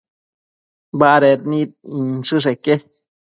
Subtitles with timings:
[1.03, 2.79] Baded nid inchësheque